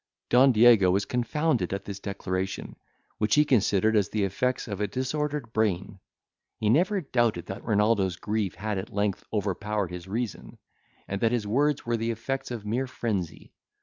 Don 0.29 0.51
Diego 0.51 0.89
was 0.89 1.05
confounded 1.05 1.71
at 1.73 1.85
this 1.85 1.99
declaration, 1.99 2.75
which 3.19 3.35
he 3.35 3.45
considered 3.45 3.95
as 3.95 4.09
the 4.09 4.23
effects 4.23 4.67
of 4.67 4.81
a 4.81 4.87
disordered 4.87 5.53
brain. 5.53 5.99
He 6.57 6.69
never 6.71 7.01
doubted 7.01 7.45
that 7.45 7.63
Renaldo's 7.63 8.15
grief 8.15 8.55
had 8.55 8.79
at 8.79 8.91
length 8.91 9.23
overpowered 9.31 9.91
his 9.91 10.07
reason, 10.07 10.57
and 11.07 11.21
that 11.21 11.31
his 11.31 11.45
words 11.45 11.85
were 11.85 11.97
the 11.97 12.09
effects 12.09 12.49
of 12.49 12.65
mere 12.65 12.87
frenzy. 12.87 13.53